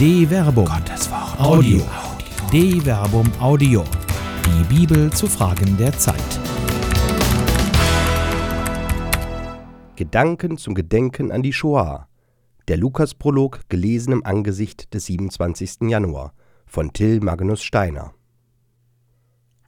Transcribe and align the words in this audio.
De 0.00 0.26
Verbum. 0.26 0.64
Gottes 0.64 1.10
Wort. 1.10 1.38
Audio. 1.38 1.82
De 2.50 2.80
Verbum 2.80 3.30
Audio. 3.38 3.84
Die 4.46 4.74
Bibel 4.74 5.12
zu 5.12 5.26
Fragen 5.26 5.76
der 5.76 5.92
Zeit. 5.92 6.16
Gedanken 9.96 10.56
zum 10.56 10.72
Gedenken 10.72 11.30
an 11.30 11.42
die 11.42 11.52
Shoah. 11.52 12.08
Der 12.68 12.78
Lukasprolog 12.78 13.68
gelesen 13.68 14.14
im 14.14 14.24
Angesicht 14.24 14.94
des 14.94 15.04
27. 15.04 15.90
Januar 15.90 16.32
von 16.64 16.94
Till 16.94 17.20
Magnus 17.20 17.62
Steiner. 17.62 18.14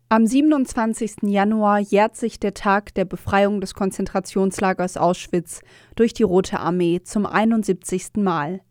Am 0.09 0.27
27. 0.27 1.25
Januar 1.25 1.79
jährt 1.79 2.17
sich 2.17 2.41
der 2.41 2.55
Tag 2.55 2.95
der 2.95 3.05
Befreiung 3.05 3.61
des 3.61 3.75
Konzentrationslagers 3.75 4.97
Auschwitz 4.97 5.61
durch 5.95 6.15
die 6.15 6.23
Rote 6.23 6.59
Armee 6.59 7.03
zum 7.05 7.27
71. 7.27 8.13
Mal. 8.17 8.63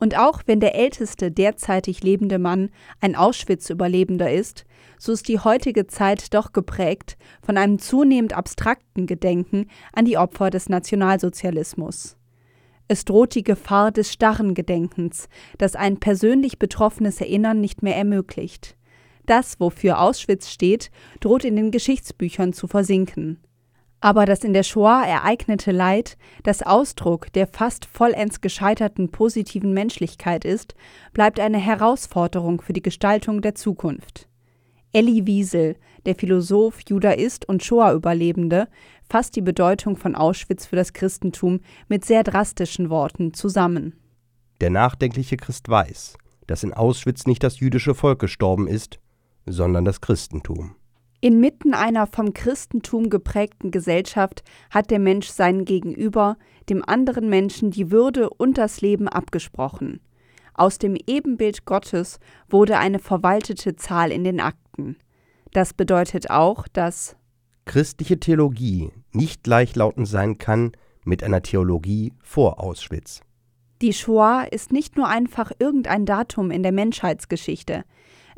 Und 0.00 0.18
auch 0.18 0.42
wenn 0.46 0.60
der 0.60 0.74
älteste 0.74 1.30
derzeitig 1.30 2.02
lebende 2.02 2.38
Mann 2.38 2.70
ein 3.00 3.14
Auschwitz-Überlebender 3.14 4.32
ist, 4.32 4.64
so 4.98 5.12
ist 5.12 5.28
die 5.28 5.38
heutige 5.38 5.86
Zeit 5.86 6.32
doch 6.34 6.52
geprägt 6.52 7.18
von 7.42 7.58
einem 7.58 7.78
zunehmend 7.78 8.32
abstrakten 8.32 9.06
Gedenken 9.06 9.66
an 9.92 10.06
die 10.06 10.16
Opfer 10.16 10.48
des 10.48 10.70
Nationalsozialismus. 10.70 12.16
Es 12.88 13.04
droht 13.04 13.34
die 13.34 13.44
Gefahr 13.44 13.92
des 13.92 14.12
starren 14.12 14.54
Gedenkens, 14.54 15.28
das 15.58 15.76
ein 15.76 16.00
persönlich 16.00 16.58
betroffenes 16.58 17.20
Erinnern 17.20 17.60
nicht 17.60 17.82
mehr 17.82 17.96
ermöglicht. 17.96 18.76
Das, 19.26 19.60
wofür 19.60 20.00
Auschwitz 20.00 20.48
steht, 20.48 20.90
droht 21.20 21.44
in 21.44 21.56
den 21.56 21.70
Geschichtsbüchern 21.70 22.52
zu 22.52 22.66
versinken. 22.66 23.38
Aber 24.00 24.24
das 24.24 24.44
in 24.44 24.54
der 24.54 24.62
Shoah 24.62 25.04
ereignete 25.04 25.72
Leid, 25.72 26.16
das 26.42 26.62
Ausdruck 26.62 27.32
der 27.34 27.46
fast 27.46 27.84
vollends 27.84 28.40
gescheiterten 28.40 29.10
positiven 29.10 29.74
Menschlichkeit 29.74 30.44
ist, 30.44 30.74
bleibt 31.12 31.38
eine 31.38 31.58
Herausforderung 31.58 32.62
für 32.62 32.72
die 32.72 32.82
Gestaltung 32.82 33.42
der 33.42 33.54
Zukunft. 33.54 34.26
Elie 34.92 35.26
Wiesel, 35.26 35.76
der 36.06 36.14
Philosoph, 36.14 36.80
Judaist 36.88 37.46
und 37.48 37.62
Shoah-Überlebende, 37.62 38.68
fasst 39.08 39.36
die 39.36 39.42
Bedeutung 39.42 39.96
von 39.96 40.14
Auschwitz 40.14 40.66
für 40.66 40.76
das 40.76 40.94
Christentum 40.94 41.60
mit 41.88 42.04
sehr 42.04 42.24
drastischen 42.24 42.90
Worten 42.90 43.34
zusammen. 43.34 43.94
Der 44.60 44.70
nachdenkliche 44.70 45.36
Christ 45.36 45.68
weiß, 45.68 46.16
dass 46.46 46.62
in 46.62 46.72
Auschwitz 46.72 47.26
nicht 47.26 47.42
das 47.42 47.60
jüdische 47.60 47.94
Volk 47.94 48.18
gestorben 48.18 48.66
ist, 48.66 48.98
sondern 49.46 49.84
das 49.84 50.00
Christentum. 50.00 50.74
Inmitten 51.22 51.74
einer 51.74 52.06
vom 52.06 52.32
Christentum 52.32 53.10
geprägten 53.10 53.70
Gesellschaft 53.70 54.42
hat 54.70 54.90
der 54.90 54.98
Mensch 54.98 55.28
seinen 55.28 55.66
Gegenüber, 55.66 56.38
dem 56.70 56.82
anderen 56.84 57.28
Menschen, 57.28 57.70
die 57.70 57.90
Würde 57.90 58.30
und 58.30 58.56
das 58.56 58.80
Leben 58.80 59.06
abgesprochen. 59.06 60.00
Aus 60.54 60.78
dem 60.78 60.96
Ebenbild 61.06 61.66
Gottes 61.66 62.20
wurde 62.48 62.78
eine 62.78 62.98
verwaltete 62.98 63.76
Zahl 63.76 64.12
in 64.12 64.24
den 64.24 64.40
Akten. 64.40 64.96
Das 65.52 65.74
bedeutet 65.74 66.30
auch, 66.30 66.66
dass 66.68 67.16
christliche 67.66 68.18
Theologie 68.18 68.90
nicht 69.12 69.44
gleichlautend 69.44 70.08
sein 70.08 70.38
kann 70.38 70.72
mit 71.04 71.22
einer 71.22 71.42
Theologie 71.42 72.14
vor 72.22 72.60
Auschwitz. 72.60 73.20
Die 73.82 73.92
Shoah 73.92 74.46
ist 74.50 74.72
nicht 74.72 74.96
nur 74.96 75.08
einfach 75.08 75.52
irgendein 75.58 76.04
Datum 76.04 76.50
in 76.50 76.62
der 76.62 76.72
Menschheitsgeschichte, 76.72 77.84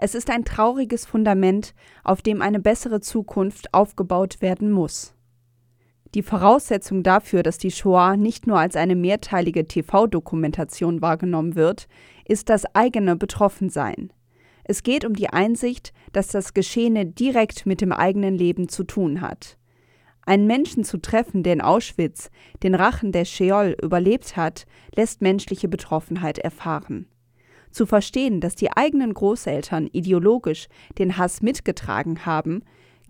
es 0.03 0.17
ist 0.17 0.31
ein 0.31 0.45
trauriges 0.45 1.06
Fundament, 1.06 1.75
auf 2.03 2.22
dem 2.22 2.42
eine 2.42 2.58
bessere 2.58 3.00
Zukunft 3.00 3.72
aufgebaut 3.72 4.39
werden 4.41 4.72
muss. 4.72 5.14
Die 6.17 6.25
Voraussetzung 6.25 7.05
dafür, 7.05 7.44
dass 7.44 7.56
die 7.56 7.70
Shoah 7.70 8.17
nicht 8.17 8.48
nur 8.48 8.59
als 8.59 8.75
eine 8.75 8.97
mehrteilige 8.97 9.69
TV-Dokumentation 9.69 11.03
wahrgenommen 11.03 11.55
wird, 11.55 11.86
ist 12.27 12.48
das 12.48 12.64
eigene 12.75 13.14
Betroffensein. 13.14 14.12
Es 14.64 14.83
geht 14.83 15.05
um 15.05 15.14
die 15.14 15.28
Einsicht, 15.28 15.93
dass 16.12 16.26
das 16.26 16.53
Geschehene 16.53 17.06
direkt 17.06 17.65
mit 17.65 17.81
dem 17.81 17.93
eigenen 17.93 18.34
Leben 18.34 18.69
zu 18.69 18.82
tun 18.82 19.21
hat. 19.21 19.56
Einen 20.26 20.49
Menschen 20.49 20.82
zu 20.82 20.99
treffen, 20.99 21.44
der 21.44 21.53
in 21.53 21.60
Auschwitz 21.60 22.31
den 22.65 22.75
Rachen 22.75 23.12
der 23.12 23.25
Sheol 23.25 23.76
überlebt 23.81 24.37
hat, 24.37 24.66
lässt 24.97 25.22
menschliche 25.22 25.69
Betroffenheit 25.69 26.38
erfahren. 26.38 27.06
Zu 27.72 27.87
verstehen, 27.87 28.41
dass 28.41 28.55
die 28.55 28.71
eigenen 28.71 29.15
Großeltern 29.15 29.88
ideologisch 29.93 30.69
den 30.99 31.16
Hass 31.19 31.43
mitgetragen 31.43 32.25
haben, 32.27 32.62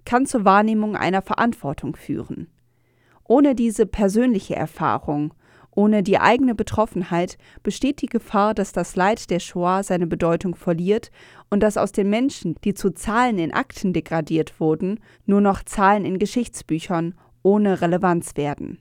kann 0.05 0.25
zur 0.27 0.45
Wahrnehmung 0.45 0.97
einer 0.97 1.23
Verantwortung 1.23 1.97
führen. 1.97 2.49
Ohne 3.25 3.55
diese 3.55 3.87
persönliche 3.87 4.57
Erfahrung, 4.57 5.35
ohne 5.75 6.03
die 6.03 6.19
eigene 6.19 6.55
Betroffenheit 6.55 7.39
besteht 7.63 8.03
die 8.03 8.07
Gefahr, 8.07 8.53
dass 8.53 8.73
das 8.73 8.95
Leid 8.95 9.31
der 9.31 9.41
Shoah 9.41 9.83
seine 9.83 10.07
Bedeutung 10.07 10.55
verliert 10.55 11.11
und 11.51 11.61
dass 11.63 11.79
aus 11.79 11.93
den 11.93 12.11
Menschen, 12.11 12.57
die 12.63 12.75
zu 12.75 12.91
Zahlen 12.91 13.39
in 13.39 13.53
Akten 13.55 13.93
degradiert 13.93 14.61
wurden, 14.61 15.01
nur 15.25 15.41
noch 15.41 15.63
Zahlen 15.63 16.05
in 16.05 16.19
Geschichtsbüchern 16.19 17.15
ohne 17.43 17.81
Relevanz 17.81 18.37
werden. 18.37 18.79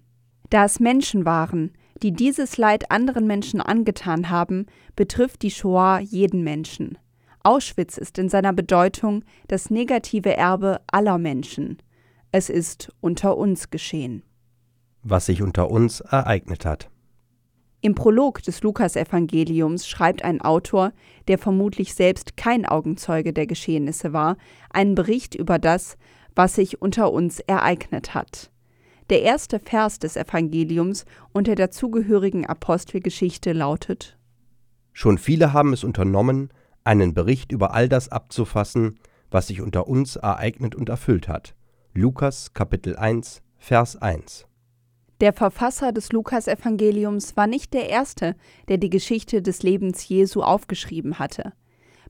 Da 0.49 0.65
es 0.65 0.81
Menschen 0.81 1.23
waren, 1.23 1.71
die 2.03 2.11
dieses 2.11 2.57
Leid 2.57 2.91
anderen 2.91 3.27
Menschen 3.27 3.61
angetan 3.61 4.29
haben, 4.29 4.65
betrifft 4.95 5.41
die 5.41 5.51
Shoah 5.51 5.99
jeden 5.99 6.43
Menschen. 6.43 6.97
Auschwitz 7.43 7.97
ist 7.97 8.17
in 8.17 8.29
seiner 8.29 8.53
Bedeutung 8.53 9.23
das 9.47 9.69
negative 9.69 10.35
Erbe 10.35 10.81
aller 10.87 11.17
Menschen. 11.17 11.77
Es 12.31 12.49
ist 12.49 12.91
unter 13.01 13.37
uns 13.37 13.69
geschehen. 13.69 14.23
Was 15.03 15.25
sich 15.25 15.41
unter 15.41 15.71
uns 15.71 16.01
ereignet 16.01 16.65
hat. 16.65 16.89
Im 17.83 17.95
Prolog 17.95 18.43
des 18.43 18.61
Lukasevangeliums 18.61 19.87
schreibt 19.87 20.23
ein 20.23 20.39
Autor, 20.39 20.93
der 21.27 21.39
vermutlich 21.39 21.95
selbst 21.95 22.37
kein 22.37 22.67
Augenzeuge 22.67 23.33
der 23.33 23.47
Geschehnisse 23.47 24.13
war, 24.13 24.37
einen 24.69 24.93
Bericht 24.93 25.33
über 25.33 25.57
das, 25.57 25.97
was 26.35 26.53
sich 26.55 26.79
unter 26.79 27.11
uns 27.11 27.39
ereignet 27.39 28.13
hat. 28.13 28.51
Der 29.11 29.23
erste 29.23 29.59
Vers 29.59 29.99
des 29.99 30.15
Evangeliums 30.15 31.03
und 31.33 31.47
der 31.47 31.55
dazugehörigen 31.55 32.45
Apostelgeschichte 32.45 33.51
lautet 33.51 34.17
Schon 34.93 35.17
viele 35.17 35.51
haben 35.51 35.73
es 35.73 35.83
unternommen, 35.83 36.49
einen 36.85 37.13
Bericht 37.13 37.51
über 37.51 37.73
all 37.73 37.89
das 37.89 38.07
abzufassen, 38.07 39.01
was 39.29 39.47
sich 39.47 39.59
unter 39.59 39.89
uns 39.89 40.15
ereignet 40.15 40.75
und 40.75 40.87
erfüllt 40.87 41.27
hat. 41.27 41.55
Lukas 41.93 42.53
Kapitel 42.53 42.95
1 42.95 43.41
Vers 43.57 44.01
1 44.01 44.47
Der 45.19 45.33
Verfasser 45.33 45.91
des 45.91 46.13
Lukasevangeliums 46.13 47.35
war 47.35 47.47
nicht 47.47 47.73
der 47.73 47.89
erste, 47.89 48.37
der 48.69 48.77
die 48.77 48.89
Geschichte 48.89 49.41
des 49.41 49.61
Lebens 49.61 50.07
Jesu 50.07 50.41
aufgeschrieben 50.41 51.19
hatte. 51.19 51.51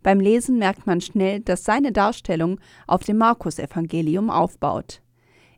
Beim 0.04 0.20
Lesen 0.20 0.60
merkt 0.60 0.86
man 0.86 1.02
schnell, 1.02 1.40
dass 1.40 1.64
seine 1.64 1.94
Darstellung 1.94 2.60
auf 2.86 3.02
dem 3.04 3.18
Markus-Evangelium 3.18 4.30
aufbaut. 4.30 5.02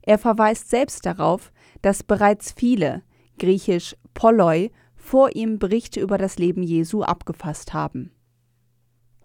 Er 0.06 0.18
verweist 0.18 0.70
selbst 0.70 1.06
darauf, 1.06 1.52
dass 1.82 2.04
bereits 2.04 2.52
viele, 2.52 3.02
griechisch 3.40 3.96
Polloi, 4.14 4.70
vor 4.96 5.36
ihm 5.36 5.60
Berichte 5.60 6.00
über 6.00 6.18
das 6.18 6.38
Leben 6.38 6.64
Jesu 6.64 7.04
abgefasst 7.04 7.74
haben. 7.74 8.12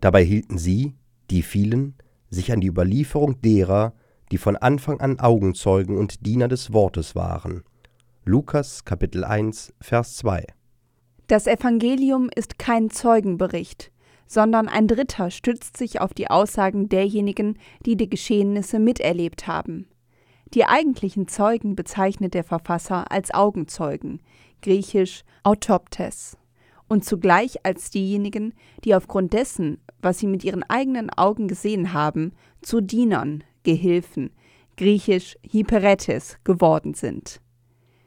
Dabei 0.01 0.25
hielten 0.25 0.59
sie, 0.59 0.95
die 1.31 1.43
vielen, 1.43 1.95
sich 2.31 2.53
an 2.53 2.61
die 2.61 2.69
Überlieferung 2.69 3.41
derer, 3.43 3.93
die 4.31 4.39
von 4.39 4.57
Anfang 4.57 5.01
an 5.01 5.19
Augenzeugen 5.21 5.97
und 5.97 6.27
Diener 6.27 6.49
des 6.49 6.73
Wortes 6.73 7.15
waren. 7.15 7.65
Lukas 8.25 8.85
Kapitel 8.85 9.25
1 9.25 9.73
Vers 9.81 10.17
2 10.19 10.45
Das 11.27 11.47
Evangelium 11.47 12.29
ist 12.35 12.59
kein 12.59 12.91
Zeugenbericht, 12.91 13.91
sondern 14.27 14.69
ein 14.69 14.87
Dritter 14.87 15.31
stützt 15.31 15.77
sich 15.77 16.01
auf 16.01 16.13
die 16.13 16.29
Aussagen 16.29 16.89
derjenigen, 16.89 17.59
die 17.87 17.97
die 17.97 18.11
Geschehnisse 18.11 18.79
miterlebt 18.79 19.47
haben. 19.47 19.89
Die 20.55 20.65
eigentlichen 20.65 21.29
Zeugen 21.29 21.77
bezeichnet 21.77 22.35
der 22.35 22.45
Verfasser 22.45 23.11
als 23.13 23.33
Augenzeugen, 23.35 24.21
griechisch 24.63 25.25
Autoptes, 25.43 26.39
und 26.89 27.05
zugleich 27.05 27.67
als 27.67 27.91
diejenigen, 27.91 28.55
die 28.85 28.95
aufgrund 28.95 29.35
dessen, 29.35 29.79
was 30.01 30.19
sie 30.19 30.27
mit 30.27 30.43
ihren 30.45 30.63
eigenen 30.63 31.11
Augen 31.11 31.49
gesehen 31.49 31.93
haben, 31.93 32.33
zu 32.63 32.81
Dienern, 32.81 33.45
Gehilfen, 33.63 34.31
griechisch 34.77 35.37
Hyperetes, 35.43 36.39
geworden 36.45 36.95
sind. 36.95 37.43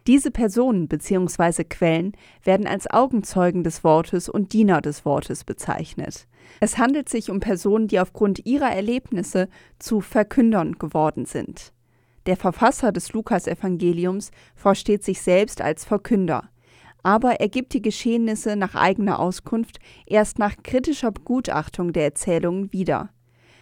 Diese 0.07 0.31
Personen 0.31 0.87
bzw. 0.87 1.63
Quellen 1.63 2.13
werden 2.43 2.65
als 2.65 2.89
Augenzeugen 2.89 3.63
des 3.63 3.83
Wortes 3.83 4.29
und 4.29 4.51
Diener 4.51 4.81
des 4.81 5.05
Wortes 5.05 5.43
bezeichnet. 5.43 6.27
Es 6.59 6.79
handelt 6.79 7.07
sich 7.07 7.29
um 7.29 7.39
Personen, 7.39 7.87
die 7.87 7.99
aufgrund 7.99 8.47
ihrer 8.47 8.71
Erlebnisse 8.71 9.47
zu 9.77 10.01
Verkündern 10.01 10.79
geworden 10.79 11.25
sind. 11.25 11.71
Der 12.25 12.37
Verfasser 12.37 12.91
des 12.91 13.13
Lukasevangeliums 13.13 14.31
versteht 14.55 15.03
sich 15.03 15.21
selbst 15.21 15.61
als 15.61 15.85
Verkünder, 15.85 16.49
aber 17.03 17.39
er 17.39 17.49
gibt 17.49 17.73
die 17.73 17.81
Geschehnisse 17.81 18.55
nach 18.55 18.75
eigener 18.75 19.19
Auskunft 19.19 19.79
erst 20.05 20.37
nach 20.37 20.55
kritischer 20.63 21.11
Begutachtung 21.11 21.93
der 21.93 22.03
Erzählungen 22.03 22.71
wieder. 22.71 23.09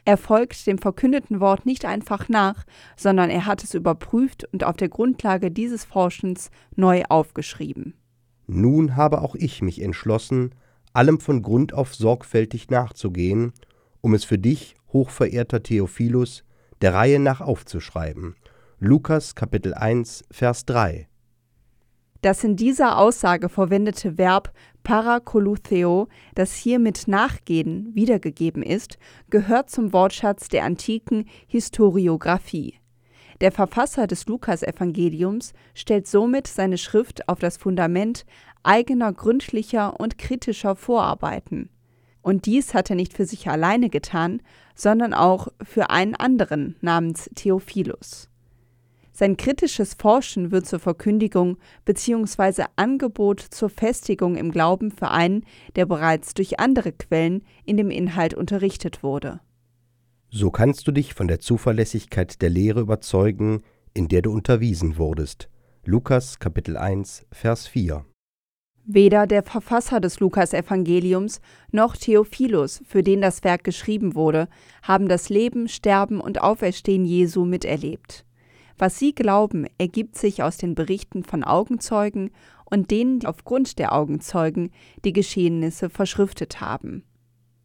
Er 0.06 0.18
folgt 0.18 0.66
dem 0.66 0.78
verkündeten 0.78 1.40
Wort 1.40 1.66
nicht 1.66 1.86
einfach 1.86 2.30
nach, 2.30 2.66
sondern 2.98 3.30
er 3.30 3.46
hat 3.46 3.64
es 3.64 3.74
überprüft 3.74 4.46
und 4.52 4.64
auf 4.64 4.76
der 4.76 4.90
Grundlage 4.90 5.52
dieses 5.52 5.86
Forschens 5.86 6.50
neu 6.76 7.04
aufgeschrieben. 7.10 7.94
Nun 8.48 8.96
habe 8.96 9.22
auch 9.22 9.36
ich 9.36 9.62
mich 9.62 9.82
entschlossen, 9.82 10.56
allem 10.94 11.20
von 11.20 11.42
Grund 11.42 11.74
auf 11.74 11.94
sorgfältig 11.94 12.70
nachzugehen, 12.70 13.54
um 14.02 14.14
es 14.14 14.24
für 14.24 14.40
dich, 14.40 14.76
hochverehrter 14.92 15.62
Theophilus, 15.62 16.44
der 16.82 16.94
Reihe 16.94 17.20
nach 17.20 17.42
aufzuschreiben. 17.42 18.36
Lukas 18.80 19.36
Kapitel 19.36 19.74
1, 19.74 20.24
Vers 20.32 20.66
3. 20.66 21.08
Das 22.22 22.44
in 22.44 22.56
dieser 22.56 22.98
Aussage 22.98 23.48
verwendete 23.48 24.18
Verb 24.18 24.52
parakolutheo, 24.84 26.08
das 26.36 26.54
hier 26.54 26.80
mit 26.80 27.08
Nachgehen 27.08 27.94
wiedergegeben 27.94 28.62
ist, 28.62 28.98
gehört 29.30 29.70
zum 29.70 29.94
Wortschatz 29.94 30.50
der 30.50 30.66
antiken 30.66 31.26
Historiographie. 31.48 32.76
Der 33.40 33.54
Verfasser 33.54 34.06
des 34.06 34.28
Lukasevangeliums 34.28 35.54
stellt 35.74 36.08
somit 36.08 36.48
seine 36.48 36.78
Schrift 36.78 37.30
auf 37.30 37.40
das 37.40 37.56
Fundament 37.56 38.26
eigener 38.64 39.14
gründlicher 39.14 39.98
und 39.98 40.18
kritischer 40.18 40.76
Vorarbeiten. 40.76 41.70
Und 42.30 42.46
dies 42.46 42.76
hat 42.76 42.92
er 42.92 42.96
nicht 42.96 43.14
für 43.16 43.26
sich 43.26 43.50
alleine 43.50 43.90
getan, 43.90 44.44
sondern 44.76 45.16
auch 45.16 45.48
für 45.64 45.90
einen 45.90 46.14
anderen 46.14 46.76
namens 46.80 47.28
Theophilus. 47.34 48.30
Sein 49.12 49.36
kritisches 49.36 49.96
Forschen 49.96 50.52
wird 50.52 50.68
zur 50.68 50.78
Verkündigung 50.78 51.58
bzw. 51.86 52.66
Angebot 52.76 53.40
zur 53.40 53.72
Festigung 53.72 54.36
im 54.36 54.52
Glauben 54.52 54.92
für 54.92 55.10
einen, 55.10 55.44
der 55.76 55.88
bereits 55.88 56.36
durch 56.36 56.60
andere 56.60 56.92
Quellen 56.92 57.42
in 57.66 57.78
dem 57.78 57.90
Inhalt 57.90 58.36
unterrichtet 58.36 59.02
wurde. 59.02 59.40
So 60.30 60.52
kannst 60.52 60.88
du 60.88 60.92
dich 60.92 61.16
von 61.16 61.28
der 61.28 61.40
Zuverlässigkeit 61.40 62.44
der 62.44 62.52
Lehre 62.52 62.82
überzeugen, 62.82 63.64
in 63.96 64.08
der 64.08 64.22
du 64.22 64.32
unterwiesen 64.32 65.00
wurdest. 65.00 65.50
Lukas 65.84 66.38
Kapitel 66.38 66.78
1 66.78 67.26
Vers 67.32 67.66
4 67.66 68.06
Weder 68.92 69.28
der 69.28 69.44
Verfasser 69.44 70.00
des 70.00 70.20
Lukasevangeliums 70.20 71.42
noch 71.72 71.96
Theophilus, 71.96 72.82
für 72.88 73.04
den 73.04 73.22
das 73.22 73.44
Werk 73.44 73.64
geschrieben 73.64 74.16
wurde, 74.16 74.48
haben 74.82 75.08
das 75.08 75.30
Leben, 75.30 75.68
Sterben 75.68 76.20
und 76.20 76.42
Auferstehen 76.42 77.06
Jesu 77.06 77.46
miterlebt. 77.46 78.26
Was 78.80 78.98
sie 78.98 79.14
glauben, 79.14 79.68
ergibt 79.78 80.18
sich 80.18 80.42
aus 80.42 80.58
den 80.58 80.74
Berichten 80.74 81.24
von 81.24 81.44
Augenzeugen 81.44 82.32
und 82.66 82.90
denen, 82.90 83.20
die 83.20 83.28
aufgrund 83.28 83.78
der 83.78 83.94
Augenzeugen 83.94 84.72
die 85.06 85.14
Geschehnisse 85.14 85.92
verschriftet 85.92 86.60
haben. 86.60 87.04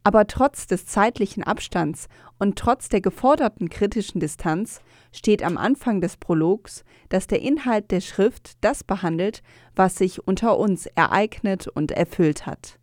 Aber 0.07 0.27
trotz 0.27 0.67
des 0.67 0.85
zeitlichen 0.85 1.43
Abstands 1.43 2.09
und 2.39 2.59
trotz 2.59 2.91
der 2.91 3.01
geforderten 3.01 3.71
kritischen 3.71 4.21
Distanz 4.21 4.83
steht 5.13 5.43
am 5.43 5.57
Anfang 5.57 6.03
des 6.03 6.19
Prologs, 6.19 6.85
dass 7.09 7.27
der 7.27 7.41
Inhalt 7.41 7.91
der 7.91 8.03
Schrift 8.03 8.53
das 8.61 8.85
behandelt, 8.85 9.43
was 9.75 9.97
sich 9.97 10.27
unter 10.29 10.59
uns 10.59 10.85
ereignet 10.87 11.69
und 11.69 11.91
erfüllt 11.91 12.45
hat. 12.45 12.79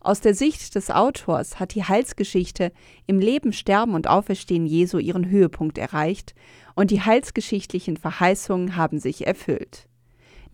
Aus 0.00 0.20
der 0.20 0.34
Sicht 0.34 0.76
des 0.76 0.90
Autors 0.90 1.58
hat 1.58 1.74
die 1.74 1.82
Heilsgeschichte 1.82 2.72
im 3.06 3.18
Leben, 3.18 3.52
Sterben 3.52 3.94
und 3.94 4.06
Auferstehen 4.06 4.66
Jesu 4.66 4.98
ihren 4.98 5.28
Höhepunkt 5.28 5.76
erreicht 5.76 6.34
und 6.76 6.92
die 6.92 7.00
heilsgeschichtlichen 7.00 7.96
Verheißungen 7.96 8.76
haben 8.76 9.00
sich 9.00 9.26
erfüllt. 9.26 9.88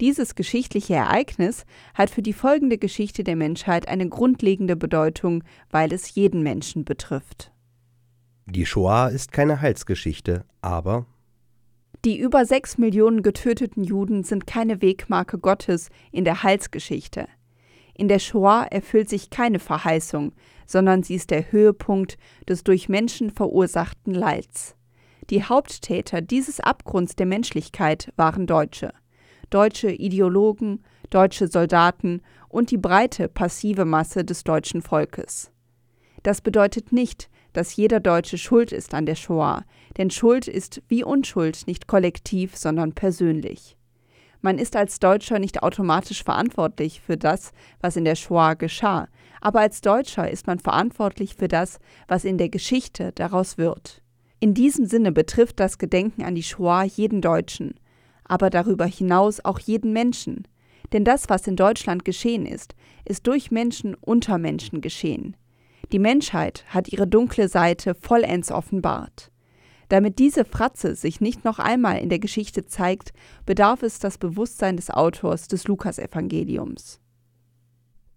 Dieses 0.00 0.34
geschichtliche 0.34 0.94
Ereignis 0.94 1.66
hat 1.92 2.08
für 2.08 2.22
die 2.22 2.32
folgende 2.32 2.78
Geschichte 2.78 3.22
der 3.22 3.36
Menschheit 3.36 3.86
eine 3.86 4.08
grundlegende 4.08 4.74
Bedeutung, 4.74 5.44
weil 5.70 5.92
es 5.92 6.14
jeden 6.14 6.42
Menschen 6.42 6.86
betrifft. 6.86 7.52
Die 8.46 8.64
Shoah 8.64 9.08
ist 9.08 9.30
keine 9.30 9.60
Heilsgeschichte, 9.60 10.44
aber 10.62 11.06
die 12.06 12.18
über 12.18 12.46
sechs 12.46 12.78
Millionen 12.78 13.22
getöteten 13.22 13.84
Juden 13.84 14.24
sind 14.24 14.46
keine 14.46 14.80
Wegmarke 14.80 15.38
Gottes 15.38 15.90
in 16.12 16.24
der 16.24 16.42
Heilsgeschichte. 16.42 17.28
In 17.92 18.08
der 18.08 18.20
Shoah 18.20 18.68
erfüllt 18.70 19.10
sich 19.10 19.28
keine 19.28 19.58
Verheißung, 19.58 20.32
sondern 20.66 21.02
sie 21.02 21.16
ist 21.16 21.30
der 21.30 21.52
Höhepunkt 21.52 22.16
des 22.48 22.64
durch 22.64 22.88
Menschen 22.88 23.30
verursachten 23.30 24.14
Leids. 24.14 24.76
Die 25.28 25.44
Haupttäter 25.44 26.22
dieses 26.22 26.58
Abgrunds 26.60 27.16
der 27.16 27.26
Menschlichkeit 27.26 28.10
waren 28.16 28.46
Deutsche 28.46 28.92
deutsche 29.50 29.90
Ideologen, 29.90 30.82
deutsche 31.10 31.48
Soldaten 31.48 32.22
und 32.48 32.70
die 32.70 32.78
breite 32.78 33.28
passive 33.28 33.84
Masse 33.84 34.24
des 34.24 34.44
deutschen 34.44 34.82
Volkes. 34.82 35.50
Das 36.22 36.40
bedeutet 36.40 36.92
nicht, 36.92 37.28
dass 37.52 37.74
jeder 37.76 38.00
Deutsche 38.00 38.38
schuld 38.38 38.72
ist 38.72 38.94
an 38.94 39.06
der 39.06 39.14
Shoah, 39.14 39.64
denn 39.96 40.10
Schuld 40.10 40.46
ist 40.46 40.82
wie 40.88 41.02
Unschuld 41.02 41.66
nicht 41.66 41.86
kollektiv, 41.86 42.56
sondern 42.56 42.92
persönlich. 42.92 43.76
Man 44.42 44.58
ist 44.58 44.76
als 44.76 45.00
Deutscher 45.00 45.38
nicht 45.38 45.62
automatisch 45.62 46.22
verantwortlich 46.22 47.00
für 47.00 47.16
das, 47.16 47.52
was 47.80 47.96
in 47.96 48.04
der 48.04 48.14
Shoah 48.14 48.54
geschah, 48.54 49.08
aber 49.40 49.60
als 49.60 49.80
Deutscher 49.80 50.30
ist 50.30 50.46
man 50.46 50.58
verantwortlich 50.58 51.34
für 51.34 51.48
das, 51.48 51.78
was 52.08 52.24
in 52.24 52.38
der 52.38 52.48
Geschichte 52.48 53.12
daraus 53.14 53.58
wird. 53.58 54.02
In 54.38 54.54
diesem 54.54 54.86
Sinne 54.86 55.12
betrifft 55.12 55.60
das 55.60 55.76
Gedenken 55.76 56.22
an 56.22 56.34
die 56.34 56.42
Shoah 56.42 56.84
jeden 56.84 57.20
Deutschen, 57.20 57.74
aber 58.30 58.48
darüber 58.48 58.86
hinaus 58.86 59.44
auch 59.44 59.58
jeden 59.58 59.92
Menschen. 59.92 60.46
Denn 60.92 61.04
das, 61.04 61.28
was 61.28 61.48
in 61.48 61.56
Deutschland 61.56 62.04
geschehen 62.04 62.46
ist, 62.46 62.76
ist 63.04 63.26
durch 63.26 63.50
Menschen 63.50 63.94
unter 63.94 64.38
Menschen 64.38 64.80
geschehen. 64.80 65.36
Die 65.90 65.98
Menschheit 65.98 66.64
hat 66.68 66.88
ihre 66.88 67.08
dunkle 67.08 67.48
Seite 67.48 67.96
vollends 67.96 68.52
offenbart. 68.52 69.32
Damit 69.88 70.20
diese 70.20 70.44
Fratze 70.44 70.94
sich 70.94 71.20
nicht 71.20 71.44
noch 71.44 71.58
einmal 71.58 71.98
in 71.98 72.08
der 72.08 72.20
Geschichte 72.20 72.64
zeigt, 72.64 73.12
bedarf 73.46 73.82
es 73.82 73.98
das 73.98 74.16
Bewusstsein 74.16 74.76
des 74.76 74.90
Autors 74.90 75.48
des 75.48 75.66
Lukasevangeliums. 75.66 77.00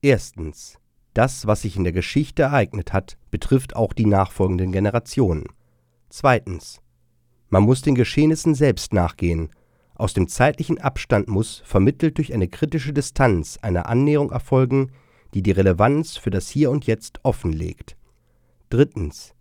Erstens. 0.04 0.77
Das, 1.16 1.48
was 1.48 1.63
sich 1.63 1.75
in 1.75 1.83
der 1.83 1.94
Geschichte 1.94 2.44
ereignet 2.44 2.94
hat, 2.94 3.18
betrifft 3.31 3.75
auch 3.75 3.94
die 3.94 4.06
nachfolgenden 4.06 4.71
Generationen. 4.71 5.45
Zweitens. 6.09 6.81
Man 7.50 7.63
muss 7.63 7.81
den 7.81 7.95
Geschehnissen 7.95 8.54
selbst 8.54 8.94
nachgehen 8.94 9.50
aus 10.04 10.14
dem 10.14 10.28
zeitlichen 10.28 10.80
Abstand 10.82 11.30
muss, 11.30 11.64
vermittelt 11.64 12.18
durch 12.18 12.34
eine 12.34 12.50
kritische 12.50 12.92
Distanz, 12.92 13.58
eine 13.62 13.86
Annäherung 13.86 14.32
erfolgen, 14.32 14.92
die 15.34 15.42
die 15.42 15.52
Relevanz 15.52 16.18
für 16.18 16.30
das 16.30 16.50
Hier 16.50 16.72
und 16.72 16.86
Jetzt 16.86 17.22
offenlegt. 17.24 17.96
Drittens. 18.70 19.34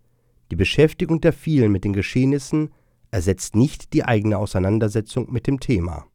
Die 0.51 0.55
Beschäftigung 0.55 1.19
der 1.19 1.33
vielen 1.33 1.69
mit 1.69 1.83
den 1.83 1.91
Geschehnissen 1.91 2.69
ersetzt 3.11 3.57
nicht 3.57 3.91
die 3.91 4.05
eigene 4.05 4.37
Auseinandersetzung 4.37 5.29
mit 5.29 5.47
dem 5.47 5.59
Thema. 5.59 6.05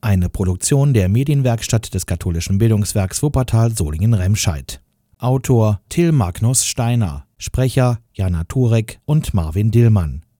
Eine 0.00 0.28
Produktion 0.28 0.92
der 0.92 1.08
Medienwerkstatt 1.08 1.94
des 1.94 2.06
katholischen 2.06 2.58
Bildungswerks 2.58 3.22
Wuppertal 3.22 3.70
Solingen-Remscheid. 3.70 4.82
Autor 5.18 5.80
Till 5.90 6.10
Magnus 6.10 6.66
Steiner, 6.66 7.28
Sprecher 7.38 8.00
Jana 8.12 8.42
Turek 8.44 8.98
und 9.04 9.32
Marvin 9.32 9.70
Dillmann. 9.70 10.25